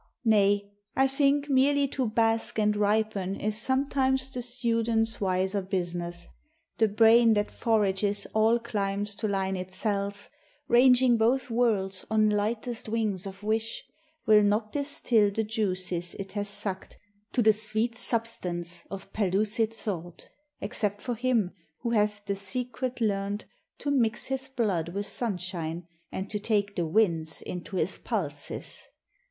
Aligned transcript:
Nay, 0.25 0.71
I 0.95 1.05
think 1.07 1.47
Merely 1.47 1.87
to 1.89 2.07
bask 2.09 2.57
and 2.57 2.75
ripen 2.75 3.35
is 3.39 3.55
sometimes 3.55 4.31
The 4.33 4.41
student's 4.41 5.21
wiser 5.21 5.61
business; 5.61 6.27
the 6.79 6.87
brain 6.87 7.35
That 7.35 7.51
forages 7.51 8.25
all 8.33 8.57
climes 8.57 9.13
to 9.17 9.27
line 9.27 9.55
its 9.55 9.75
cells, 9.75 10.31
Ranging 10.67 11.17
both 11.17 11.51
worlds 11.51 12.03
on 12.09 12.31
lightest 12.31 12.89
wings 12.89 13.27
of 13.27 13.43
wish, 13.43 13.83
Will 14.25 14.41
not 14.41 14.71
distil 14.71 15.29
the 15.29 15.43
juices 15.43 16.15
it 16.15 16.31
has 16.31 16.49
sucked 16.49 16.97
To 17.33 17.43
the 17.43 17.53
sweet 17.53 17.95
substance 17.95 18.83
of 18.89 19.13
pellucid 19.13 19.71
thought, 19.71 20.29
Except 20.61 20.99
for 20.99 21.13
him 21.13 21.51
who 21.81 21.91
hath 21.91 22.25
the 22.25 22.35
secret 22.35 23.01
learned 23.01 23.45
To 23.77 23.91
mix 23.91 24.25
his 24.25 24.47
blood 24.47 24.89
with 24.95 25.05
sunshine, 25.05 25.87
and 26.11 26.27
to 26.31 26.39
take 26.39 26.75
The 26.75 26.87
winds 26.87 27.43
into 27.43 27.75
his 27.75 27.99
pulses. 27.99 28.87